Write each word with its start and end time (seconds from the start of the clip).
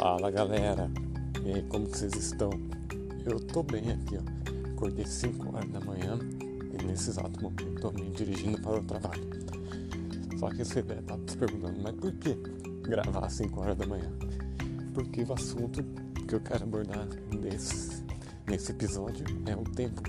Fala 0.00 0.30
galera, 0.30 0.90
e 1.44 1.52
aí, 1.52 1.62
como 1.64 1.86
vocês 1.86 2.14
estão? 2.14 2.48
Eu 3.22 3.38
tô 3.38 3.62
bem 3.62 3.92
aqui, 3.92 4.16
ó. 4.16 4.70
Acordei 4.70 5.04
5 5.04 5.54
horas 5.54 5.68
da 5.68 5.80
manhã 5.80 6.18
e 6.72 6.86
nesse 6.86 7.10
exato 7.10 7.42
momento 7.42 7.78
tô 7.82 7.92
me 7.92 8.08
dirigindo 8.08 8.58
para 8.62 8.80
o 8.80 8.82
trabalho. 8.82 9.22
Só 10.38 10.48
que 10.48 10.64
você 10.64 10.80
deve 10.80 11.02
estar 11.02 11.18
se 11.26 11.36
perguntando, 11.36 11.82
mas 11.82 11.94
por 11.96 12.12
que 12.12 12.34
gravar 12.80 13.26
às 13.26 13.34
5 13.34 13.60
horas 13.60 13.76
da 13.76 13.86
manhã? 13.86 14.10
Porque 14.94 15.22
o 15.22 15.34
assunto 15.34 15.84
que 16.26 16.34
eu 16.34 16.40
quero 16.40 16.64
abordar 16.64 17.06
nesse, 17.38 18.02
nesse 18.48 18.72
episódio 18.72 19.26
é 19.44 19.54
o 19.54 19.64
tempo. 19.64 20.00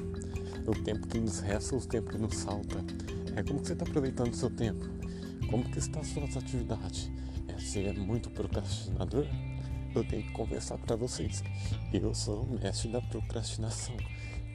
O 0.68 0.84
tempo 0.86 1.06
que 1.06 1.20
nos 1.20 1.42
resta, 1.42 1.76
o 1.76 1.86
tempo 1.86 2.12
que 2.12 2.18
nos 2.18 2.38
salta. 2.38 2.78
É 3.36 3.44
como 3.44 3.60
que 3.60 3.68
você 3.68 3.74
está 3.74 3.84
aproveitando 3.84 4.32
o 4.32 4.38
seu 4.38 4.50
tempo? 4.50 4.86
Como 5.50 5.66
que 5.66 5.80
está 5.80 6.00
as 6.00 6.08
suas 6.08 6.38
atividades? 6.38 7.12
É, 7.50 7.60
você 7.60 7.88
é 7.88 7.94
muito 7.94 8.30
procrastinador? 8.30 9.28
Eu 9.94 10.04
tenho 10.04 10.24
que 10.24 10.32
conversar 10.32 10.78
para 10.78 10.96
vocês. 10.96 11.44
Eu 11.94 12.14
sou 12.14 12.44
o 12.44 12.60
mestre 12.60 12.90
da 12.90 13.02
procrastinação. 13.02 13.96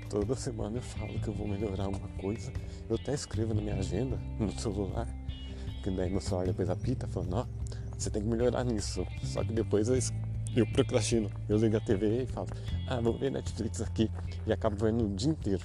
Toda 0.09 0.35
semana 0.35 0.79
eu 0.79 0.83
falo 0.83 1.19
que 1.19 1.29
eu 1.29 1.35
vou 1.35 1.49
melhorar 1.49 1.85
alguma 1.85 2.09
coisa. 2.21 2.53
Eu 2.89 2.97
até 2.97 3.13
escrevo 3.13 3.53
na 3.55 3.61
minha 3.61 3.75
agenda, 3.75 4.19
no 4.39 4.51
celular, 4.59 5.09
que 5.83 5.91
daí 5.91 6.11
meu 6.11 6.21
celular 6.21 6.47
depois 6.47 6.71
apita, 6.71 7.07
falando, 7.09 7.35
ó, 7.35 7.47
você 7.99 8.11
tem 8.11 8.23
que 8.23 8.29
melhorar 8.29 8.65
nisso. 8.65 9.07
Só 9.23 9.43
que 9.43 9.53
depois 9.53 9.89
eu, 9.89 9.99
eu 10.55 10.67
procrastino. 10.69 11.31
Eu 11.49 11.59
ligo 11.59 11.77
a 11.77 11.81
TV 11.81 12.23
e 12.23 12.27
falo, 12.27 12.49
ah, 12.89 13.01
vou 13.01 13.19
ver 13.19 13.31
Netflix 13.31 13.81
aqui. 13.81 14.11
E 14.47 14.53
acabo 14.53 14.77
vendo 14.77 15.05
o 15.05 15.15
dia 15.15 15.31
inteiro. 15.31 15.65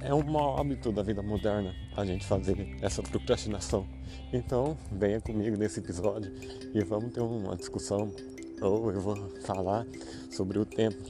É 0.00 0.14
um 0.14 0.22
mau 0.22 0.58
hábito 0.58 0.92
da 0.92 1.02
vida 1.02 1.22
moderna 1.22 1.74
a 1.96 2.04
gente 2.04 2.24
fazer 2.24 2.76
essa 2.80 3.02
procrastinação. 3.02 3.86
Então, 4.32 4.76
venha 4.92 5.20
comigo 5.20 5.56
nesse 5.56 5.80
episódio 5.80 6.32
e 6.72 6.82
vamos 6.84 7.12
ter 7.12 7.20
uma 7.20 7.56
discussão 7.56 8.12
ou 8.60 8.90
eu 8.90 9.00
vou 9.00 9.16
falar 9.42 9.86
sobre 10.30 10.58
o 10.58 10.64
tempo. 10.64 11.02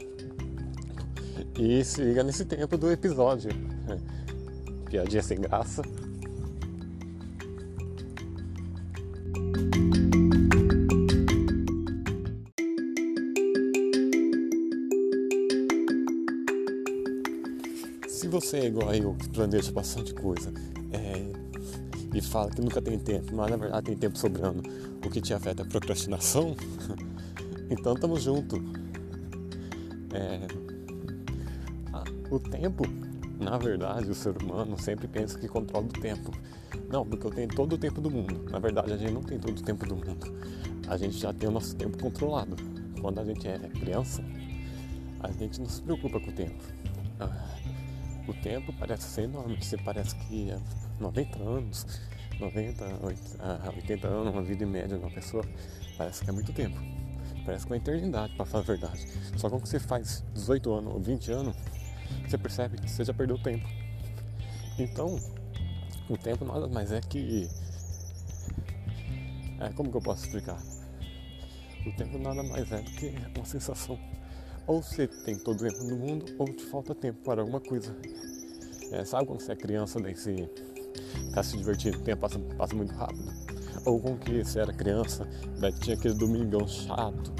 E 1.58 1.84
se 1.84 2.02
liga 2.02 2.22
nesse 2.22 2.44
tempo 2.44 2.76
do 2.76 2.90
episódio. 2.90 3.50
Piadinha 4.88 5.22
sem 5.22 5.40
graça. 5.40 5.82
Se 18.08 18.26
você 18.26 18.58
é 18.58 18.66
igual 18.66 18.90
a 18.90 18.96
eu, 18.96 19.14
que 19.14 19.28
planeja 19.30 19.72
bastante 19.72 20.12
coisa 20.12 20.52
é, 20.92 21.32
e 22.14 22.20
fala 22.20 22.50
que 22.50 22.60
nunca 22.60 22.82
tem 22.82 22.98
tempo, 22.98 23.34
mas 23.34 23.50
na 23.50 23.56
verdade 23.56 23.86
tem 23.86 23.96
tempo 23.96 24.18
sobrando, 24.18 24.62
o 25.04 25.10
que 25.10 25.20
te 25.20 25.32
afeta 25.32 25.62
é 25.62 25.64
procrastinação, 25.64 26.54
Então 27.70 27.94
estamos 27.94 28.22
juntos. 28.22 28.58
É... 30.12 30.46
Ah, 31.92 32.04
o 32.30 32.38
tempo, 32.38 32.84
na 33.38 33.58
verdade, 33.58 34.10
o 34.10 34.14
ser 34.14 34.34
humano 34.42 34.78
sempre 34.80 35.06
pensa 35.06 35.38
que 35.38 35.46
controla 35.46 35.86
o 35.86 36.00
tempo. 36.00 36.32
Não, 36.88 37.04
porque 37.06 37.26
eu 37.26 37.30
tenho 37.30 37.48
todo 37.48 37.74
o 37.74 37.78
tempo 37.78 38.00
do 38.00 38.10
mundo. 38.10 38.50
Na 38.50 38.58
verdade, 38.58 38.92
a 38.92 38.96
gente 38.96 39.12
não 39.12 39.22
tem 39.22 39.38
todo 39.38 39.58
o 39.58 39.62
tempo 39.62 39.86
do 39.86 39.96
mundo. 39.96 40.34
A 40.88 40.96
gente 40.96 41.18
já 41.18 41.32
tem 41.32 41.48
o 41.48 41.52
nosso 41.52 41.76
tempo 41.76 41.98
controlado. 41.98 42.56
Quando 43.00 43.20
a 43.20 43.24
gente 43.24 43.46
é 43.46 43.58
criança, 43.58 44.24
a 45.20 45.30
gente 45.30 45.60
não 45.60 45.68
se 45.68 45.82
preocupa 45.82 46.18
com 46.18 46.30
o 46.30 46.32
tempo. 46.32 46.64
Ah, 47.20 47.56
o 48.26 48.32
tempo 48.32 48.72
parece 48.78 49.04
ser 49.04 49.22
enorme. 49.22 49.58
Você 49.60 49.76
parece 49.76 50.16
que 50.16 50.50
é 50.50 50.58
90 50.98 51.38
anos, 51.38 51.86
90, 52.40 52.84
80 53.76 54.08
anos, 54.08 54.32
uma 54.32 54.42
vida 54.42 54.66
média 54.66 54.96
de 54.96 55.04
uma 55.04 55.10
pessoa, 55.10 55.44
parece 55.98 56.24
que 56.24 56.30
é 56.30 56.32
muito 56.32 56.52
tempo 56.52 56.97
parece 57.48 57.66
com 57.66 57.72
uma 57.72 57.78
eternidade, 57.78 58.34
para 58.34 58.44
falar 58.44 58.62
a 58.62 58.66
verdade. 58.66 59.06
Só 59.38 59.48
quando 59.48 59.64
você 59.64 59.78
faz 59.80 60.22
18 60.34 60.70
anos 60.70 60.92
ou 60.92 61.00
20 61.00 61.32
anos, 61.32 61.56
você 62.28 62.36
percebe 62.36 62.76
que 62.76 62.90
você 62.90 63.02
já 63.02 63.14
perdeu 63.14 63.38
tempo. 63.38 63.66
Então, 64.78 65.18
o 66.10 66.18
tempo 66.18 66.44
nada 66.44 66.68
mais 66.68 66.92
é 66.92 67.00
que. 67.00 67.48
É, 69.60 69.70
como 69.70 69.90
que 69.90 69.96
eu 69.96 70.02
posso 70.02 70.26
explicar? 70.26 70.62
O 71.86 71.92
tempo 71.96 72.18
nada 72.18 72.42
mais 72.42 72.70
é 72.70 72.82
do 72.82 72.90
que 72.90 73.14
uma 73.34 73.46
sensação. 73.46 73.98
Ou 74.66 74.82
você 74.82 75.08
tem 75.08 75.38
todo 75.38 75.62
o 75.62 75.68
tempo 75.70 75.82
do 75.84 75.96
mundo, 75.96 76.26
ou 76.38 76.46
te 76.52 76.64
falta 76.66 76.94
tempo 76.94 77.20
para 77.24 77.40
alguma 77.40 77.60
coisa. 77.60 77.96
É, 78.92 79.06
sabe 79.06 79.26
quando 79.26 79.40
você 79.40 79.52
é 79.52 79.56
criança, 79.56 79.98
daí 79.98 80.14
você 80.14 80.50
está 81.28 81.42
se 81.42 81.56
divertindo, 81.56 81.96
o 81.96 82.02
tempo 82.02 82.20
passa, 82.20 82.38
passa 82.38 82.74
muito 82.76 82.92
rápido 82.94 83.48
ou 83.88 84.16
que 84.18 84.44
você 84.44 84.60
era 84.60 84.72
criança, 84.72 85.26
daí 85.58 85.72
tinha 85.72 85.96
aquele 85.96 86.14
domingão 86.14 86.66
chato, 86.66 87.32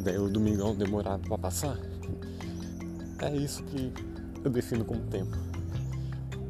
daí 0.00 0.18
o 0.18 0.28
domingão 0.28 0.74
demorava 0.74 1.18
para 1.18 1.38
passar. 1.38 1.78
É 3.20 3.34
isso 3.36 3.62
que 3.64 3.92
eu 4.42 4.50
defino 4.50 4.84
como 4.84 5.00
tempo. 5.02 5.36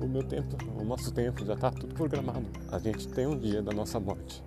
O 0.00 0.06
meu 0.06 0.22
tempo, 0.22 0.56
o 0.80 0.84
nosso 0.84 1.12
tempo 1.12 1.44
já 1.44 1.54
está 1.54 1.70
tudo 1.70 1.94
programado. 1.94 2.46
A 2.70 2.78
gente 2.78 3.06
tem 3.08 3.26
um 3.26 3.38
dia 3.38 3.62
da 3.62 3.72
nossa 3.72 4.00
morte, 4.00 4.42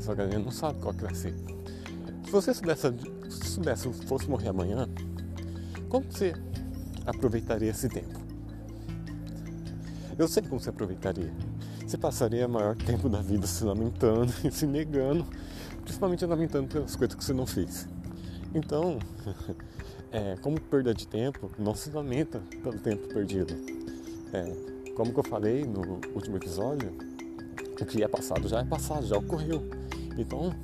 só 0.00 0.14
que 0.14 0.22
a 0.22 0.26
gente 0.26 0.44
não 0.44 0.50
sabe 0.50 0.80
qual 0.80 0.94
que 0.94 1.02
vai 1.02 1.14
ser. 1.14 1.34
Se 2.24 2.30
você 2.30 2.54
soubesse, 2.54 2.92
se 3.28 3.48
soubesse 3.48 3.92
fosse 4.06 4.28
morrer 4.30 4.48
amanhã, 4.48 4.88
como 5.88 6.10
você 6.10 6.32
aproveitaria 7.04 7.70
esse 7.70 7.88
tempo? 7.88 8.18
Eu 10.16 10.28
sei 10.28 10.42
como 10.42 10.60
você 10.60 10.70
aproveitaria 10.70 11.32
você 11.94 11.98
passaria 11.98 12.46
o 12.46 12.50
maior 12.50 12.74
tempo 12.74 13.08
da 13.08 13.20
vida 13.20 13.46
se 13.46 13.62
lamentando 13.62 14.32
e 14.42 14.50
se 14.50 14.66
negando, 14.66 15.26
principalmente 15.82 16.24
lamentando 16.24 16.66
pelas 16.66 16.96
coisas 16.96 17.14
que 17.14 17.24
você 17.24 17.32
não 17.32 17.46
fez. 17.46 17.86
Então, 18.54 18.98
é, 20.12 20.36
como 20.40 20.60
perda 20.60 20.94
de 20.94 21.06
tempo, 21.06 21.50
não 21.58 21.74
se 21.74 21.90
lamenta 21.90 22.40
pelo 22.62 22.78
tempo 22.78 23.08
perdido. 23.08 23.54
É, 24.32 24.92
como 24.94 25.12
eu 25.16 25.24
falei 25.24 25.64
no 25.64 26.00
último 26.14 26.36
episódio, 26.36 26.92
o 27.80 27.84
que 27.84 28.02
é 28.02 28.08
passado 28.08 28.48
já 28.48 28.60
é 28.60 28.64
passado, 28.64 29.06
já 29.06 29.16
ocorreu. 29.16 29.62
Então, 30.16 30.54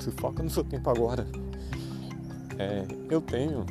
se 0.00 0.10
foca 0.10 0.42
no 0.42 0.50
seu 0.50 0.64
tempo 0.64 0.90
agora. 0.90 1.26
É, 2.58 2.86
eu 3.10 3.20
tenho 3.20 3.64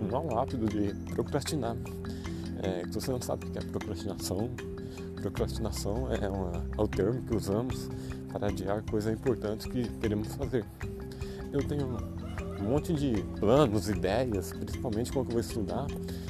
um 0.00 0.10
mau 0.10 0.38
hábito 0.38 0.66
de 0.66 0.94
procrastinar. 1.14 1.76
É, 2.62 2.86
se 2.86 2.94
você 2.94 3.10
não 3.10 3.20
sabe 3.20 3.46
o 3.46 3.50
que 3.50 3.58
é 3.58 3.62
procrastinação, 3.62 4.50
Procrastinação 5.20 6.08
é, 6.12 6.28
uma, 6.28 6.64
é 6.76 6.80
o 6.80 6.86
termo 6.86 7.20
que 7.22 7.34
usamos 7.34 7.88
para 8.32 8.46
adiar 8.46 8.82
coisas 8.88 9.12
importantes 9.12 9.66
que 9.66 9.88
queremos 10.00 10.28
fazer. 10.34 10.64
Eu 11.52 11.62
tenho 11.66 11.96
um 12.60 12.70
monte 12.70 12.92
de 12.92 13.22
planos, 13.38 13.88
ideias, 13.88 14.52
principalmente 14.52 15.12
quando 15.12 15.26
eu 15.26 15.32
vou 15.32 15.40
estudar, 15.40 15.86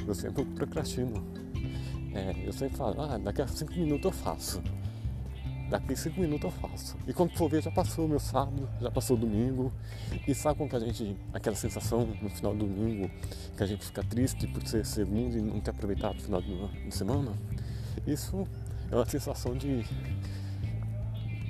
eu 0.07 0.13
sempre 0.13 0.45
procrastino. 0.45 1.25
É, 2.13 2.47
eu 2.47 2.53
sempre 2.53 2.77
falo, 2.77 3.01
ah, 3.01 3.17
daqui 3.17 3.41
a 3.41 3.47
cinco 3.47 3.73
minutos 3.73 4.05
eu 4.05 4.11
faço. 4.11 4.61
Daqui 5.69 5.93
a 5.93 5.95
cinco 5.95 6.19
minutos 6.19 6.45
eu 6.45 6.51
faço. 6.51 6.97
E 7.07 7.13
quando 7.13 7.31
for 7.37 7.49
ver, 7.49 7.61
já 7.61 7.71
passou 7.71 8.07
meu 8.07 8.19
sábado, 8.19 8.67
já 8.81 8.89
passou 8.89 9.15
domingo. 9.15 9.71
E 10.27 10.33
sabe 10.33 10.57
como 10.57 10.69
que 10.69 10.75
a 10.75 10.79
gente, 10.79 11.15
aquela 11.31 11.55
sensação 11.55 12.07
no 12.21 12.29
final 12.29 12.55
do 12.55 12.65
domingo, 12.65 13.09
que 13.55 13.63
a 13.63 13.67
gente 13.67 13.85
fica 13.85 14.03
triste 14.03 14.47
por 14.47 14.65
ser 14.65 14.85
segundo 14.85 15.37
e 15.37 15.41
não 15.41 15.59
ter 15.59 15.69
aproveitado 15.69 16.17
o 16.17 16.21
final 16.21 16.41
de 16.41 16.91
semana? 16.91 17.31
Isso 18.07 18.47
é 18.91 18.95
uma 18.95 19.05
sensação 19.05 19.55
de, 19.55 19.83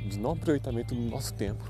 de 0.10 0.20
não 0.20 0.32
aproveitamento 0.32 0.94
do 0.94 1.02
nosso 1.02 1.34
tempo. 1.34 1.64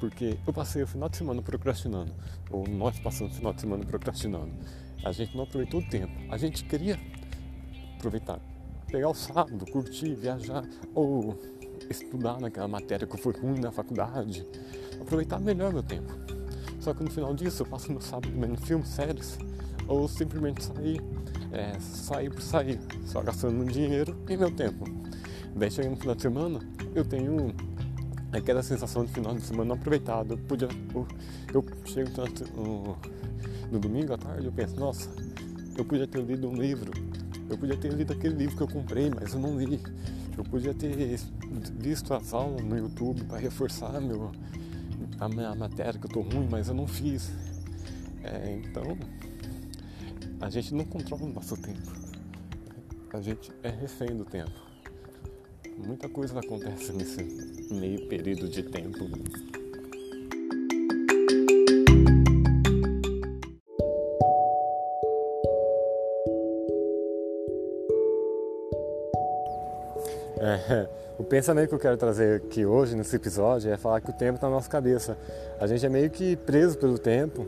Porque 0.00 0.36
eu 0.46 0.52
passei 0.52 0.82
o 0.82 0.86
final 0.86 1.08
de 1.08 1.16
semana 1.16 1.40
procrastinando, 1.40 2.12
ou 2.50 2.66
nós 2.68 2.98
passamos 2.98 3.32
o 3.32 3.36
final 3.36 3.52
de 3.52 3.60
semana 3.60 3.84
procrastinando. 3.84 4.52
A 5.04 5.12
gente 5.12 5.36
não 5.36 5.44
aproveitou 5.44 5.80
o 5.80 5.88
tempo. 5.88 6.12
A 6.30 6.36
gente 6.36 6.64
queria 6.64 6.98
aproveitar, 7.96 8.38
pegar 8.90 9.08
o 9.08 9.14
sábado, 9.14 9.64
curtir, 9.70 10.14
viajar, 10.14 10.64
ou 10.94 11.38
estudar 11.88 12.40
naquela 12.40 12.68
matéria 12.68 13.06
que 13.06 13.16
fui 13.16 13.32
ruim 13.32 13.58
na 13.58 13.72
faculdade. 13.72 14.46
Aproveitar 15.00 15.40
melhor 15.40 15.72
meu 15.72 15.82
tempo. 15.82 16.12
Só 16.80 16.92
que 16.92 17.02
no 17.02 17.10
final 17.10 17.34
disso 17.34 17.62
eu 17.62 17.66
passo 17.66 17.90
meu 17.90 18.00
sábado 18.00 18.32
vendo 18.38 18.60
filmes, 18.60 18.88
séries, 18.88 19.38
ou 19.88 20.06
simplesmente 20.08 20.62
sair 20.62 21.00
é, 21.52 21.78
sair 21.80 22.30
por 22.30 22.42
sair, 22.42 22.78
só 23.06 23.22
gastando 23.22 23.64
dinheiro 23.64 24.16
e 24.28 24.36
meu 24.36 24.50
tempo. 24.50 24.84
Daí 25.54 25.70
chega 25.70 25.88
no 25.88 25.96
final 25.96 26.14
de 26.14 26.22
semana, 26.22 26.60
eu 26.94 27.04
tenho 27.04 27.54
aquela 28.32 28.62
sensação 28.62 29.04
de 29.04 29.12
final 29.12 29.34
de 29.34 29.42
semana 29.42 29.74
aproveitado. 29.74 30.32
Eu 30.32 30.38
podia. 30.38 30.68
Eu, 30.94 31.06
eu 31.52 31.64
chego 31.84 32.10
no, 32.54 32.96
no 33.70 33.78
domingo 33.78 34.14
à 34.14 34.18
tarde 34.18 34.46
eu 34.46 34.52
penso, 34.52 34.78
nossa, 34.78 35.08
eu 35.76 35.84
podia 35.84 36.06
ter 36.06 36.22
lido 36.22 36.48
um 36.48 36.54
livro, 36.54 36.92
eu 37.48 37.58
podia 37.58 37.76
ter 37.76 37.92
lido 37.92 38.12
aquele 38.12 38.34
livro 38.34 38.56
que 38.56 38.62
eu 38.62 38.68
comprei, 38.68 39.10
mas 39.10 39.34
eu 39.34 39.40
não 39.40 39.58
li. 39.58 39.80
Eu 40.36 40.44
podia 40.44 40.74
ter 40.74 41.18
visto 41.78 42.12
as 42.12 42.34
aulas 42.34 42.62
no 42.62 42.76
YouTube 42.76 43.24
para 43.24 43.38
reforçar 43.38 44.00
meu, 44.00 44.30
a 45.18 45.28
minha 45.28 45.54
matéria 45.54 45.98
que 45.98 46.06
eu 46.06 46.10
tô 46.10 46.20
ruim, 46.20 46.46
mas 46.50 46.68
eu 46.68 46.74
não 46.74 46.86
fiz. 46.86 47.30
É, 48.22 48.60
então 48.62 48.98
a 50.40 50.50
gente 50.50 50.74
não 50.74 50.84
controla 50.84 51.24
o 51.24 51.32
nosso 51.32 51.56
tempo. 51.56 51.90
A 53.12 53.20
gente 53.20 53.50
é 53.62 53.70
refém 53.70 54.14
do 54.14 54.24
tempo. 54.24 54.65
Muita 55.76 56.08
coisa 56.08 56.38
acontece 56.38 56.92
nesse 56.92 57.22
meio 57.70 58.08
período 58.08 58.48
de 58.48 58.62
tempo. 58.62 59.04
É, 70.38 70.88
o 71.18 71.24
pensamento 71.24 71.68
que 71.68 71.74
eu 71.74 71.78
quero 71.78 71.96
trazer 71.96 72.36
aqui 72.36 72.64
hoje 72.64 72.96
nesse 72.96 73.14
episódio 73.16 73.70
é 73.70 73.76
falar 73.76 74.00
que 74.00 74.10
o 74.10 74.14
tempo 74.14 74.36
está 74.36 74.48
na 74.48 74.56
nossa 74.56 74.70
cabeça. 74.70 75.16
A 75.60 75.66
gente 75.66 75.84
é 75.84 75.88
meio 75.88 76.10
que 76.10 76.36
preso 76.36 76.78
pelo 76.78 76.98
tempo. 76.98 77.46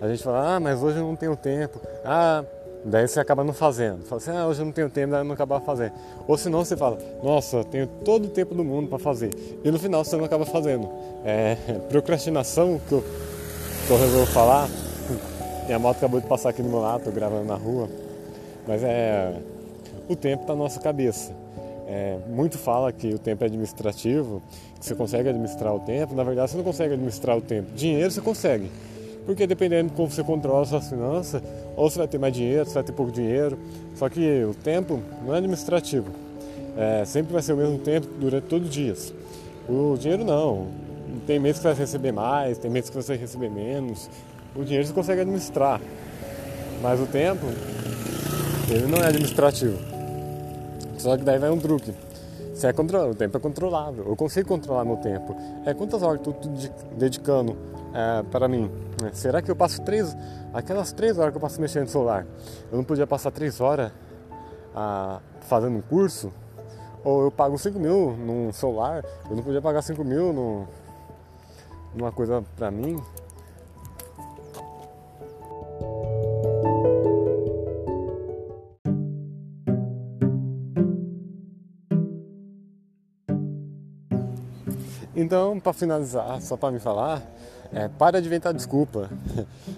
A 0.00 0.08
gente 0.08 0.22
fala, 0.22 0.56
ah, 0.56 0.60
mas 0.60 0.82
hoje 0.82 0.98
eu 0.98 1.04
não 1.04 1.16
tenho 1.16 1.36
tempo. 1.36 1.80
Ah, 2.04 2.44
daí 2.84 3.06
você 3.06 3.20
acaba 3.20 3.44
não 3.44 3.52
fazendo. 3.52 4.04
Fala 4.04 4.20
assim, 4.20 4.30
ah, 4.30 4.46
hoje 4.46 4.60
eu 4.60 4.66
não 4.66 4.72
tenho 4.72 4.88
tempo, 4.90 5.12
daí 5.12 5.20
eu 5.20 5.24
não 5.24 5.34
acaba 5.34 5.60
fazendo. 5.60 5.92
Ou 6.26 6.36
senão 6.36 6.64
você 6.64 6.76
fala, 6.76 6.98
nossa, 7.22 7.64
tenho 7.64 7.86
todo 8.04 8.26
o 8.26 8.28
tempo 8.28 8.54
do 8.54 8.64
mundo 8.64 8.88
para 8.88 8.98
fazer. 8.98 9.30
E 9.64 9.70
no 9.70 9.78
final 9.78 10.04
você 10.04 10.16
não 10.16 10.24
acaba 10.24 10.44
fazendo. 10.46 10.88
É, 11.24 11.56
procrastinação, 11.88 12.80
que 12.88 12.92
eu, 12.92 13.04
que 13.86 13.90
eu 13.92 13.98
resolvo 13.98 14.26
falar, 14.32 14.68
minha 15.66 15.78
moto 15.78 15.98
acabou 15.98 16.20
de 16.20 16.26
passar 16.26 16.50
aqui 16.50 16.62
no 16.62 16.70
meu 16.70 16.80
lado, 16.80 17.04
tô 17.04 17.10
gravando 17.10 17.44
na 17.44 17.54
rua. 17.54 17.88
Mas 18.66 18.82
é. 18.82 19.34
O 20.08 20.16
tempo 20.16 20.42
está 20.42 20.54
na 20.54 20.60
nossa 20.60 20.80
cabeça. 20.80 21.32
É, 21.86 22.18
muito 22.28 22.58
fala 22.58 22.92
que 22.92 23.08
o 23.14 23.18
tempo 23.18 23.44
é 23.44 23.46
administrativo, 23.46 24.42
que 24.78 24.86
você 24.86 24.94
consegue 24.94 25.28
administrar 25.28 25.74
o 25.74 25.80
tempo. 25.80 26.14
Na 26.14 26.22
verdade, 26.22 26.50
você 26.50 26.56
não 26.56 26.64
consegue 26.64 26.94
administrar 26.94 27.36
o 27.36 27.40
tempo. 27.40 27.70
Dinheiro 27.74 28.10
você 28.10 28.20
consegue, 28.20 28.70
porque 29.28 29.46
dependendo 29.46 29.90
de 29.90 29.94
como 29.94 30.10
você 30.10 30.24
controla 30.24 30.62
as 30.62 30.70
suas 30.70 30.88
finanças, 30.88 31.42
ou 31.76 31.90
você 31.90 31.98
vai 31.98 32.08
ter 32.08 32.16
mais 32.16 32.32
dinheiro, 32.32 32.64
você 32.64 32.72
vai 32.72 32.82
ter 32.82 32.92
pouco 32.92 33.12
dinheiro. 33.12 33.58
Só 33.94 34.08
que 34.08 34.42
o 34.44 34.54
tempo 34.54 35.02
não 35.22 35.34
é 35.34 35.36
administrativo. 35.36 36.10
É, 36.74 37.04
sempre 37.04 37.34
vai 37.34 37.42
ser 37.42 37.52
o 37.52 37.58
mesmo 37.58 37.78
tempo 37.78 38.06
durante 38.18 38.44
todos 38.44 38.68
os 38.68 38.74
dias. 38.74 39.12
O 39.68 39.98
dinheiro 39.98 40.24
não. 40.24 40.68
Tem 41.26 41.38
meses 41.38 41.58
que 41.58 41.62
você 41.64 41.68
vai 41.68 41.76
receber 41.76 42.10
mais, 42.10 42.56
tem 42.56 42.70
meses 42.70 42.88
que 42.88 42.96
você 42.96 43.08
vai 43.08 43.18
receber 43.18 43.50
menos. 43.50 44.08
O 44.56 44.64
dinheiro 44.64 44.86
você 44.86 44.94
consegue 44.94 45.20
administrar. 45.20 45.78
Mas 46.82 46.98
o 46.98 47.04
tempo, 47.04 47.44
ele 48.70 48.86
não 48.86 48.96
é 48.96 49.08
administrativo. 49.08 49.78
Só 50.96 51.18
que 51.18 51.22
daí 51.22 51.38
vai 51.38 51.50
um 51.50 51.58
truque. 51.58 51.92
Se 52.54 52.66
é 52.66 52.72
controlado, 52.72 53.10
o 53.10 53.14
tempo 53.14 53.36
é 53.36 53.40
controlável. 53.40 54.06
Eu 54.08 54.16
consigo 54.16 54.48
controlar 54.48 54.86
meu 54.86 54.96
tempo. 54.96 55.36
É 55.66 55.74
quantas 55.74 56.02
horas 56.02 56.18
eu 56.24 56.32
estou 56.32 56.50
dedicando 56.96 57.68
é, 57.94 58.22
para 58.24 58.48
mim? 58.48 58.70
É, 59.04 59.12
será 59.12 59.40
que 59.40 59.50
eu 59.50 59.56
passo 59.56 59.82
três, 59.82 60.16
aquelas 60.52 60.92
três 60.92 61.18
horas 61.18 61.30
que 61.30 61.36
eu 61.36 61.40
passo 61.40 61.60
mexendo 61.60 61.84
no 61.84 61.88
celular, 61.88 62.26
eu 62.70 62.76
não 62.76 62.84
podia 62.84 63.06
passar 63.06 63.30
três 63.30 63.60
horas 63.60 63.92
ah, 64.74 65.20
fazendo 65.40 65.76
um 65.76 65.82
curso? 65.82 66.32
Ou 67.04 67.24
eu 67.24 67.30
pago 67.30 67.56
5 67.56 67.78
mil 67.78 68.16
num 68.16 68.52
celular, 68.52 69.04
eu 69.30 69.36
não 69.36 69.42
podia 69.42 69.62
pagar 69.62 69.82
5 69.82 70.02
mil 70.04 70.32
no, 70.32 70.68
numa 71.94 72.12
coisa 72.12 72.44
para 72.56 72.70
mim? 72.70 73.00
Então, 85.20 85.58
para 85.58 85.72
finalizar, 85.72 86.40
só 86.40 86.56
para 86.56 86.70
me 86.70 86.78
falar, 86.78 87.20
é, 87.72 87.88
para 87.88 88.20
de 88.20 88.26
inventar 88.26 88.52
desculpa. 88.54 89.10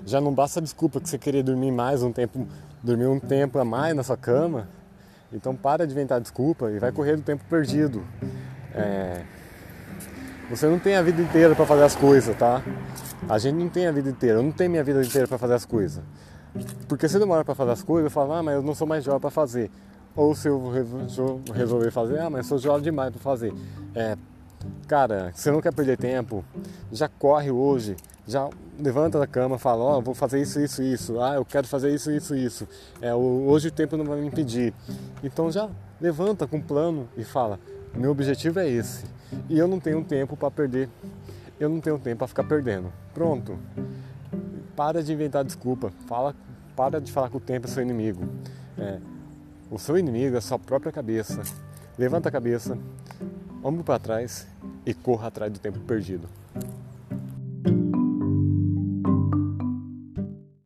Já 0.06 0.20
não 0.20 0.32
basta 0.32 0.60
a 0.60 0.62
desculpa 0.62 1.00
que 1.00 1.08
você 1.08 1.18
querer 1.18 1.42
dormir 1.42 1.72
mais 1.72 2.02
um 2.02 2.12
tempo, 2.12 2.46
dormir 2.82 3.06
um 3.06 3.18
tempo 3.18 3.58
a 3.58 3.64
mais 3.64 3.94
na 3.94 4.02
sua 4.02 4.16
cama. 4.16 4.68
Então, 5.32 5.54
para 5.54 5.86
de 5.86 5.92
inventar 5.92 6.20
desculpa 6.20 6.70
e 6.70 6.78
vai 6.78 6.90
correr 6.90 7.16
do 7.16 7.22
tempo 7.22 7.44
perdido. 7.48 8.02
É, 8.74 9.22
você 10.50 10.66
não 10.66 10.78
tem 10.78 10.96
a 10.96 11.02
vida 11.02 11.22
inteira 11.22 11.54
para 11.54 11.64
fazer 11.64 11.84
as 11.84 11.94
coisas, 11.94 12.36
tá? 12.36 12.62
A 13.28 13.38
gente 13.38 13.54
não 13.54 13.68
tem 13.68 13.86
a 13.86 13.92
vida 13.92 14.10
inteira. 14.10 14.38
Eu 14.38 14.42
não 14.42 14.50
tenho 14.50 14.70
minha 14.70 14.82
vida 14.82 15.00
inteira 15.02 15.28
para 15.28 15.38
fazer 15.38 15.54
as 15.54 15.64
coisas. 15.64 16.02
Porque 16.88 17.08
se 17.08 17.16
eu 17.16 17.20
demora 17.20 17.44
para 17.44 17.54
fazer 17.54 17.70
as 17.70 17.82
coisas, 17.82 18.06
eu 18.06 18.10
falo, 18.10 18.32
ah, 18.32 18.42
mas 18.42 18.56
eu 18.56 18.62
não 18.62 18.74
sou 18.74 18.86
mais 18.86 19.04
jovem 19.04 19.20
para 19.20 19.30
fazer. 19.30 19.70
Ou 20.16 20.34
se 20.34 20.48
eu 20.48 20.72
resolver 21.54 21.92
fazer, 21.92 22.18
ah, 22.18 22.28
mas 22.28 22.46
sou 22.46 22.58
jovem 22.58 22.82
demais 22.82 23.10
para 23.10 23.20
fazer. 23.20 23.52
É, 23.94 24.16
Cara, 24.90 25.30
você 25.32 25.52
não 25.52 25.60
quer 25.60 25.72
perder 25.72 25.96
tempo, 25.96 26.44
já 26.90 27.08
corre 27.08 27.48
hoje, 27.48 27.94
já 28.26 28.50
levanta 28.76 29.20
da 29.20 29.26
cama, 29.28 29.56
fala, 29.56 29.84
ó, 29.84 29.98
oh, 29.98 30.02
vou 30.02 30.16
fazer 30.16 30.42
isso, 30.42 30.60
isso, 30.60 30.82
isso, 30.82 31.20
ah, 31.20 31.34
eu 31.36 31.44
quero 31.44 31.68
fazer 31.68 31.94
isso, 31.94 32.10
isso, 32.10 32.34
isso. 32.34 32.68
É, 33.00 33.14
hoje 33.14 33.68
o 33.68 33.70
tempo 33.70 33.96
não 33.96 34.04
vai 34.04 34.20
me 34.20 34.26
impedir. 34.26 34.74
Então 35.22 35.48
já 35.48 35.70
levanta 36.00 36.44
com 36.44 36.56
um 36.56 36.60
plano 36.60 37.08
e 37.16 37.22
fala, 37.22 37.60
meu 37.94 38.10
objetivo 38.10 38.58
é 38.58 38.68
esse. 38.68 39.04
E 39.48 39.56
eu 39.56 39.68
não 39.68 39.78
tenho 39.78 40.02
tempo 40.02 40.36
para 40.36 40.50
perder. 40.50 40.88
Eu 41.60 41.68
não 41.68 41.80
tenho 41.80 41.96
tempo 41.96 42.18
para 42.18 42.26
ficar 42.26 42.42
perdendo. 42.42 42.92
Pronto. 43.14 43.56
Para 44.74 45.04
de 45.04 45.12
inventar 45.12 45.44
desculpa. 45.44 45.92
Fala, 46.08 46.34
para 46.74 47.00
de 47.00 47.12
falar 47.12 47.30
que 47.30 47.36
o 47.36 47.40
tempo 47.40 47.68
é 47.68 47.70
seu 47.70 47.80
inimigo. 47.84 48.28
É, 48.76 48.98
o 49.70 49.78
seu 49.78 49.96
inimigo 49.96 50.34
é 50.34 50.38
a 50.38 50.42
sua 50.42 50.58
própria 50.58 50.90
cabeça. 50.90 51.42
Levanta 51.96 52.28
a 52.28 52.32
cabeça, 52.32 52.76
ombro 53.62 53.84
para 53.84 53.98
trás 53.98 54.46
e 54.84 54.94
corra 54.94 55.28
atrás 55.28 55.52
do 55.52 55.58
tempo 55.58 55.78
perdido. 55.80 56.28